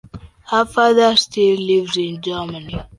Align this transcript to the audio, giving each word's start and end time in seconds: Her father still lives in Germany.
Her 0.47 0.65
father 0.65 1.15
still 1.15 1.57
lives 1.61 1.95
in 1.95 2.19
Germany. 2.23 2.79